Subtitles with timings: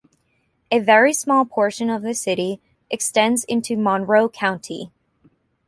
[0.71, 2.59] A very small portion of the city
[2.89, 4.91] extends into Monroe County.